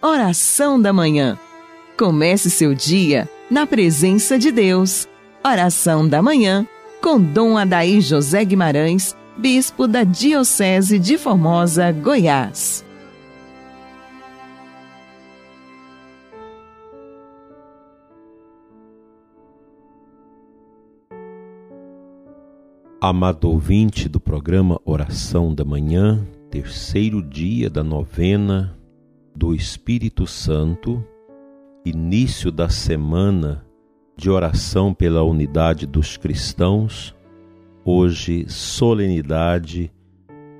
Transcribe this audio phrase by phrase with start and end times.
[0.00, 1.36] Oração da Manhã.
[1.98, 5.08] Comece seu dia na presença de Deus.
[5.44, 6.64] Oração da Manhã
[7.02, 12.84] com Dom Adaí José Guimarães, Bispo da Diocese de Formosa, Goiás.
[23.00, 28.77] Amado ouvinte do programa Oração da Manhã, terceiro dia da novena
[29.38, 31.02] do Espírito Santo,
[31.86, 33.64] início da semana
[34.16, 37.14] de oração pela unidade dos cristãos,
[37.84, 39.92] hoje, solenidade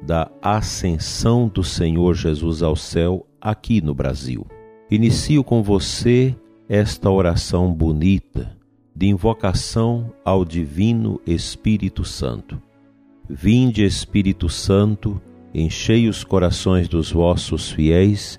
[0.00, 4.46] da ascensão do Senhor Jesus ao céu aqui no Brasil.
[4.88, 6.36] Inicio com você
[6.68, 8.56] esta oração bonita
[8.94, 12.62] de invocação ao Divino Espírito Santo.
[13.28, 15.20] Vinde, Espírito Santo,
[15.52, 18.38] enchei os corações dos vossos fiéis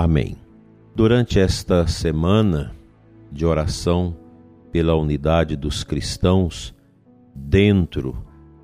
[0.00, 0.36] Amém.
[0.94, 2.70] Durante esta semana
[3.32, 4.16] de oração
[4.70, 6.72] pela unidade dos cristãos,
[7.34, 8.16] dentro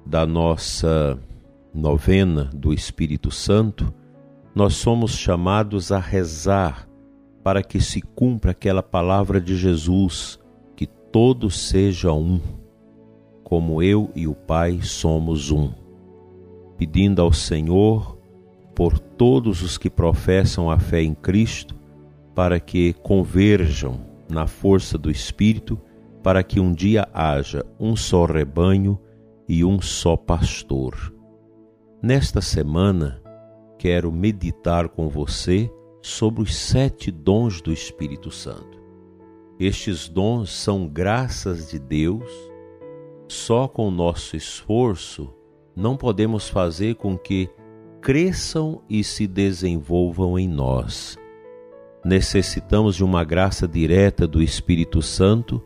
[0.06, 1.18] da nossa
[1.74, 3.92] novena do Espírito Santo,
[4.54, 6.88] nós somos chamados a rezar
[7.42, 10.38] para que se cumpra aquela palavra de Jesus,
[10.76, 12.40] que todos sejam um,
[13.42, 15.72] como eu e o Pai somos um.
[16.78, 18.13] Pedindo ao Senhor
[18.74, 21.74] por todos os que professam a fé em Cristo,
[22.34, 25.80] para que converjam na força do Espírito,
[26.22, 28.98] para que um dia haja um só rebanho
[29.48, 31.14] e um só pastor.
[32.02, 33.22] Nesta semana,
[33.78, 35.70] quero meditar com você
[36.02, 38.82] sobre os sete dons do Espírito Santo.
[39.58, 42.30] Estes dons são graças de Deus.
[43.28, 45.32] Só com nosso esforço
[45.76, 47.48] não podemos fazer com que
[48.04, 51.16] cresçam e se desenvolvam em nós.
[52.04, 55.62] Necessitamos de uma graça direta do Espírito Santo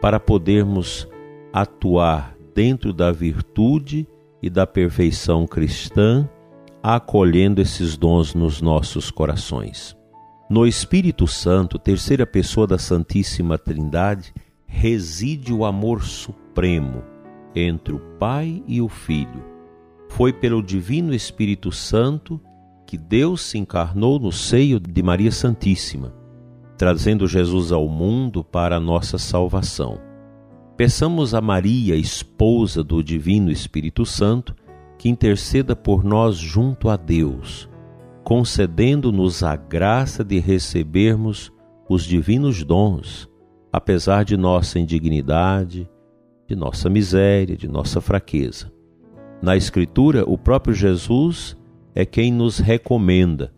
[0.00, 1.06] para podermos
[1.52, 4.08] atuar dentro da virtude
[4.42, 6.26] e da perfeição cristã
[6.82, 9.94] acolhendo esses dons nos nossos corações.
[10.48, 14.32] No Espírito Santo, terceira pessoa da Santíssima Trindade,
[14.66, 17.04] reside o amor supremo
[17.54, 19.51] entre o Pai e o Filho.
[20.14, 22.38] Foi pelo Divino Espírito Santo
[22.86, 26.12] que Deus se encarnou no seio de Maria Santíssima,
[26.76, 29.98] trazendo Jesus ao mundo para a nossa salvação.
[30.76, 34.54] Peçamos a Maria, esposa do Divino Espírito Santo,
[34.98, 37.66] que interceda por nós junto a Deus,
[38.22, 41.50] concedendo-nos a graça de recebermos
[41.88, 43.26] os divinos dons,
[43.72, 45.88] apesar de nossa indignidade,
[46.46, 48.71] de nossa miséria, de nossa fraqueza.
[49.42, 51.56] Na Escritura, o próprio Jesus
[51.96, 53.52] é quem nos recomenda: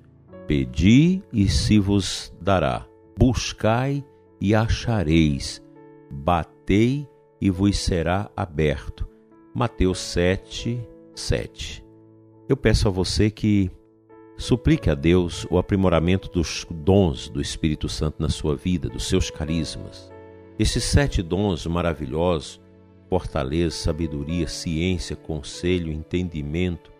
[0.46, 2.86] Pedi e se vos dará,
[3.18, 4.02] buscai
[4.40, 5.62] e achareis,
[6.10, 7.06] batei
[7.38, 9.06] e vos será aberto.
[9.54, 10.80] Mateus 7,
[11.14, 11.84] 7.
[12.48, 13.70] Eu peço a você que
[14.38, 19.30] suplique a Deus o aprimoramento dos dons do Espírito Santo na sua vida, dos seus
[19.30, 20.10] carismas.
[20.58, 22.63] Esses sete dons maravilhosos
[23.14, 26.92] fortaleza, sabedoria, ciência, conselho, entendimento,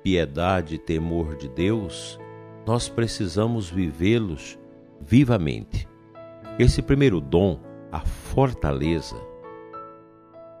[0.00, 2.20] piedade e temor de Deus
[2.64, 4.56] nós precisamos vivê-los
[5.00, 5.88] vivamente.
[6.56, 7.58] Esse primeiro dom,
[7.90, 9.16] a fortaleza,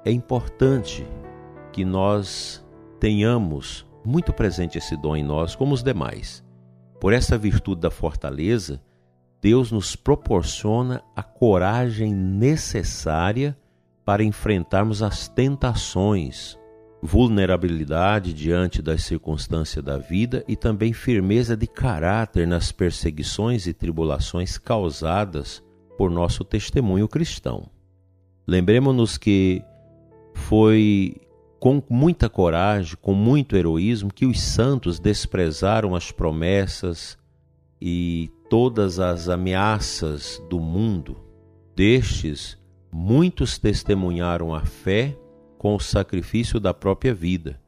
[0.04, 1.06] é importante
[1.72, 2.66] que nós
[2.98, 6.44] tenhamos muito presente esse dom em nós, como os demais.
[7.00, 8.82] Por essa virtude da fortaleza,
[9.40, 13.56] Deus nos proporciona a coragem necessária
[14.06, 16.56] para enfrentarmos as tentações,
[17.02, 24.58] vulnerabilidade diante das circunstâncias da vida e também firmeza de caráter nas perseguições e tribulações
[24.58, 25.60] causadas
[25.98, 27.68] por nosso testemunho cristão.
[28.46, 29.60] Lembremos-nos que
[30.34, 31.16] foi
[31.58, 37.18] com muita coragem, com muito heroísmo, que os santos desprezaram as promessas
[37.80, 41.16] e todas as ameaças do mundo.
[41.74, 42.56] Destes,
[42.90, 45.16] muitos testemunharam a fé
[45.58, 47.60] com o sacrifício da própria vida.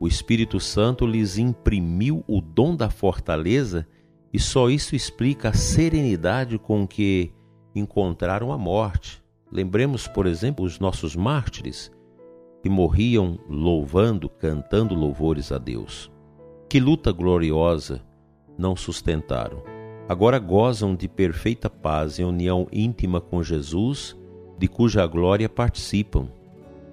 [0.00, 3.86] O Espírito Santo lhes imprimiu o dom da fortaleza
[4.32, 7.32] E só isso explica a serenidade com que
[7.74, 9.22] encontraram a morte.
[9.50, 11.90] Lembremos, por exemplo, os nossos mártires
[12.62, 16.10] que morriam louvando, cantando louvores a Deus.
[16.68, 18.02] Que luta gloriosa
[18.58, 19.62] não sustentaram.
[20.08, 24.17] Agora gozam de perfeita paz em união íntima com Jesus,
[24.58, 26.28] de cuja glória participam.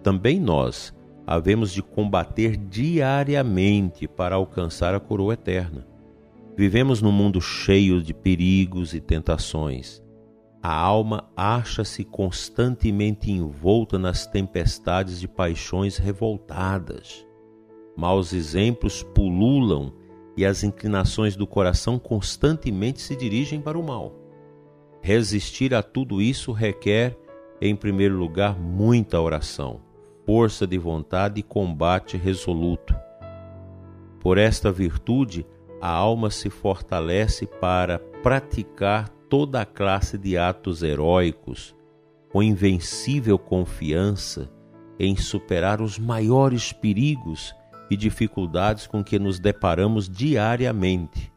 [0.04, 0.94] Também nós
[1.26, 5.88] havemos de combater diariamente para alcançar a coroa eterna.
[6.56, 10.02] Vivemos num mundo cheio de perigos e tentações.
[10.62, 17.26] A alma acha-se constantemente envolta nas tempestades de paixões revoltadas.
[17.96, 19.94] Maus exemplos pululam
[20.38, 24.14] e as inclinações do coração constantemente se dirigem para o mal.
[25.02, 27.18] Resistir a tudo isso requer,
[27.66, 29.82] em primeiro lugar, muita oração,
[30.26, 32.96] força de vontade e combate resoluto.
[34.20, 35.46] Por esta virtude,
[35.82, 41.76] a alma se fortalece para praticar toda a classe de atos heróicos,
[42.30, 44.52] com invencível confiança
[45.00, 47.56] em superar os maiores perigos
[47.90, 51.32] e dificuldades com que nos deparamos diariamente.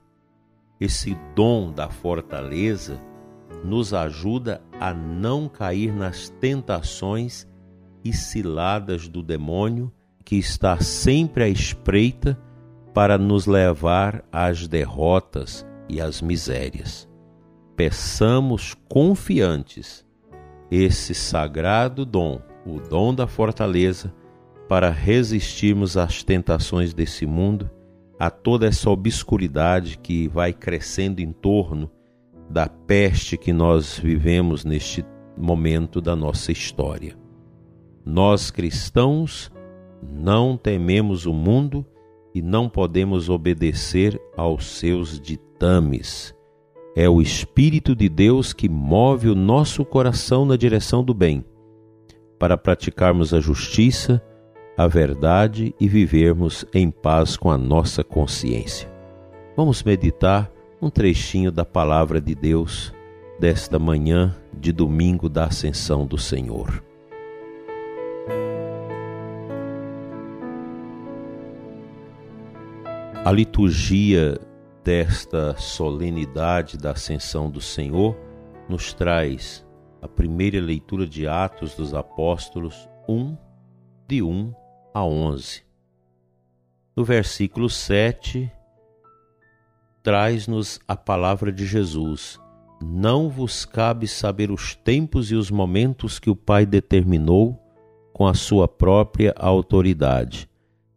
[0.80, 3.00] Esse dom da fortaleza
[3.64, 7.46] nos ajuda a não cair nas tentações
[8.05, 9.93] e ciladas do demônio
[10.25, 12.38] que está sempre à espreita
[12.94, 17.08] para nos levar às derrotas e às misérias.
[17.76, 20.04] Peçamos confiantes
[20.70, 24.12] esse sagrado dom, o dom da fortaleza,
[24.69, 27.70] para resistirmos às tentações desse mundo,
[28.19, 31.90] a toda essa obscuridade que vai crescendo em torno
[32.48, 35.04] da peste que nós vivemos neste
[35.36, 37.16] momento da nossa história.
[38.04, 39.50] Nós cristãos
[40.02, 41.84] não tememos o mundo
[42.34, 46.34] e não podemos obedecer aos seus ditames.
[46.96, 51.44] É o Espírito de Deus que move o nosso coração na direção do bem,
[52.38, 54.22] para praticarmos a justiça,
[54.76, 58.90] a verdade e vivermos em paz com a nossa consciência.
[59.56, 62.94] Vamos meditar um trechinho da palavra de Deus
[63.38, 66.84] desta manhã de domingo da Ascensão do Senhor.
[73.25, 74.38] A liturgia
[74.84, 78.16] desta solenidade da Ascensão do Senhor
[78.69, 79.66] nos traz
[80.00, 83.36] a primeira leitura de Atos dos Apóstolos 1,
[84.06, 84.54] de 1
[84.94, 85.64] a 11.
[86.96, 88.50] No versículo 7,
[90.02, 92.38] traz-nos a palavra de Jesus:
[92.82, 97.58] Não vos cabe saber os tempos e os momentos que o Pai determinou
[98.12, 100.48] com a sua própria autoridade,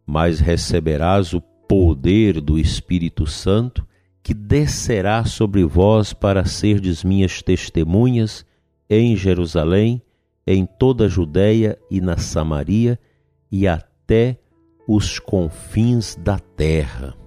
[0.06, 3.86] mas receberás o poder do Espírito Santo
[4.22, 8.46] que descerá sobre vós para serdes minhas testemunhas
[8.88, 10.02] em Jerusalém,
[10.46, 12.98] em toda a Judéia e na Samaria
[13.50, 14.38] e até
[14.86, 17.21] os confins da terra.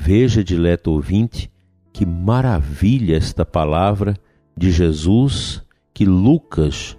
[0.00, 1.52] Veja, dileto ouvinte,
[1.92, 4.14] que maravilha esta palavra
[4.56, 5.60] de Jesus
[5.92, 6.96] que Lucas,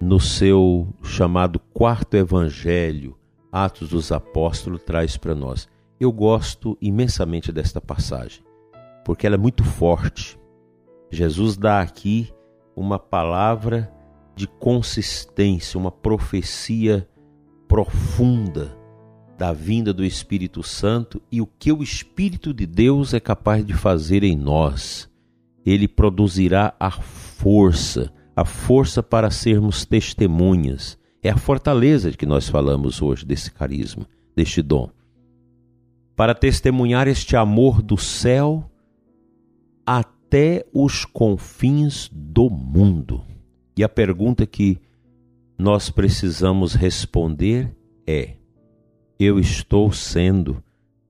[0.00, 3.18] no seu chamado quarto evangelho,
[3.50, 5.68] Atos dos Apóstolos, traz para nós.
[5.98, 8.44] Eu gosto imensamente desta passagem,
[9.04, 10.38] porque ela é muito forte.
[11.10, 12.32] Jesus dá aqui
[12.76, 13.92] uma palavra
[14.36, 17.08] de consistência, uma profecia
[17.66, 18.77] profunda
[19.38, 23.72] da vinda do Espírito Santo e o que o Espírito de Deus é capaz de
[23.72, 25.08] fazer em nós.
[25.64, 30.98] Ele produzirá a força, a força para sermos testemunhas.
[31.22, 34.90] É a fortaleza de que nós falamos hoje desse carisma, deste dom.
[36.16, 38.68] Para testemunhar este amor do céu
[39.86, 43.22] até os confins do mundo.
[43.76, 44.80] E a pergunta que
[45.56, 47.72] nós precisamos responder
[48.04, 48.37] é:
[49.18, 50.62] eu estou sendo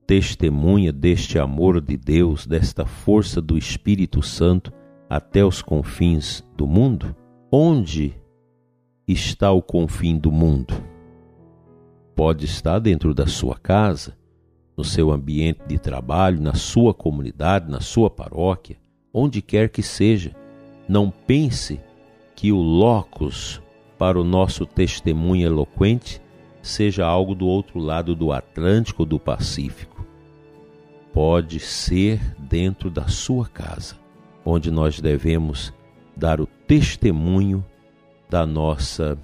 [0.07, 4.73] testemunha deste amor de Deus, desta força do Espírito Santo
[5.07, 7.15] até os confins do mundo?
[7.51, 8.15] Onde
[9.07, 10.73] está o confim do mundo?
[12.15, 14.17] Pode estar dentro da sua casa,
[14.75, 18.77] no seu ambiente de trabalho, na sua comunidade, na sua paróquia,
[19.13, 20.35] onde quer que seja.
[20.87, 21.79] Não pense
[22.35, 23.61] que o locus
[23.99, 26.19] para o nosso testemunho eloquente
[26.61, 30.05] seja algo do outro lado do Atlântico ou do Pacífico.
[31.13, 33.95] Pode ser dentro da sua casa,
[34.45, 35.73] onde nós devemos
[36.15, 37.65] dar o testemunho
[38.29, 39.17] da nossa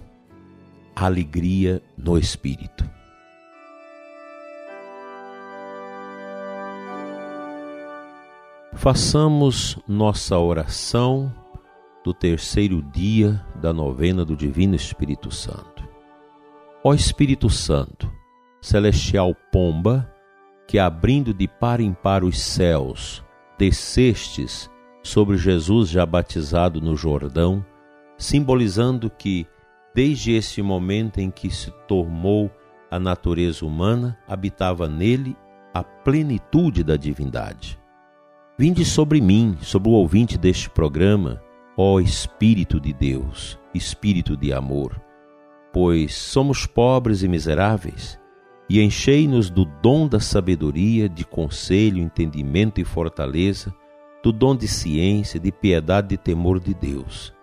[0.96, 2.89] alegria no Espírito.
[8.74, 11.34] Façamos nossa oração
[12.04, 15.75] do terceiro dia da novena do Divino Espírito Santo.
[16.88, 18.13] Ó Espírito Santo,
[18.62, 20.08] celestial pomba,
[20.68, 23.25] que abrindo de par em par os céus,
[23.58, 24.70] descestes
[25.01, 27.65] sobre Jesus já batizado no Jordão,
[28.20, 29.48] simbolizando que,
[29.96, 32.51] desde esse momento em que se tornou
[32.92, 35.36] a natureza humana, habitava nele
[35.74, 37.80] a plenitude da divindade.
[38.60, 41.42] Vinde sobre mim, sobre o ouvinte deste programa,
[41.75, 45.01] ó Espírito de Deus, Espírito de amor,
[45.75, 48.17] pois somos pobres e miseráveis,
[48.70, 53.75] e enchei-nos do dom da sabedoria, de conselho, entendimento e fortaleza,
[54.24, 57.34] do dom de ciência, de piedade e temor de Deus,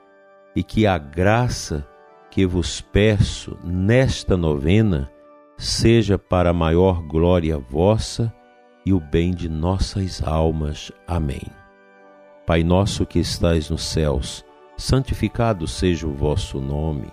[0.56, 1.86] e que a graça
[2.30, 5.10] que vos peço nesta novena
[5.58, 8.32] seja para a maior glória vossa
[8.86, 10.90] e o bem de nossas almas.
[11.06, 11.44] Amém.
[12.46, 14.42] Pai nosso que estais nos céus,
[14.74, 17.12] santificado seja o vosso nome,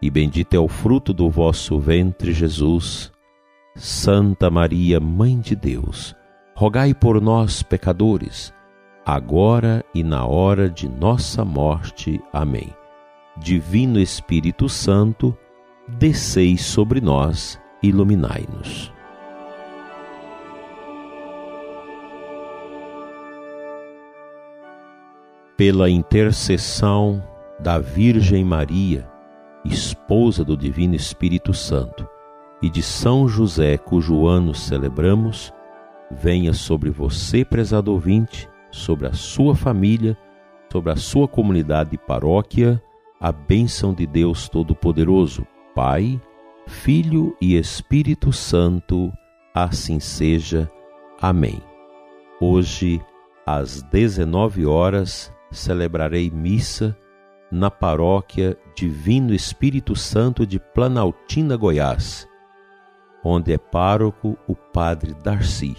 [0.00, 3.12] e bendito é o fruto do vosso ventre, Jesus.
[3.76, 6.14] Santa Maria, Mãe de Deus,
[6.54, 8.52] rogai por nós, pecadores,
[9.04, 12.20] agora e na hora de nossa morte.
[12.32, 12.74] Amém.
[13.36, 15.36] Divino Espírito Santo,
[15.88, 18.92] descei sobre nós, iluminai-nos.
[25.60, 27.22] pela intercessão
[27.58, 29.06] da Virgem Maria,
[29.64, 32.08] esposa do Divino Espírito Santo,
[32.62, 35.52] e de São José, cujo ano celebramos,
[36.10, 40.16] venha sobre você, prezado ouvinte, sobre a sua família,
[40.70, 42.82] sobre a sua comunidade e paróquia,
[43.18, 46.20] a bênção de Deus Todo-Poderoso, Pai,
[46.66, 49.12] Filho e Espírito Santo,
[49.54, 50.70] assim seja.
[51.20, 51.60] Amém.
[52.40, 53.00] Hoje,
[53.44, 56.96] às 19 horas, celebrarei missa
[57.50, 62.28] na paróquia Divino Espírito Santo de Planaltina, Goiás,
[63.24, 65.76] onde é pároco o Padre Darcy.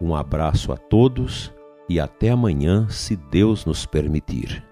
[0.00, 1.52] Um abraço a todos
[1.88, 4.64] e até amanhã, se Deus nos permitir.